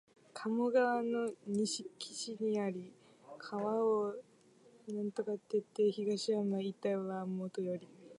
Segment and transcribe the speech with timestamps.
[0.33, 2.91] 加茂川の西岸にあり、
[3.37, 4.15] 川を
[5.13, 7.87] 隔てて東山一帯はもとより、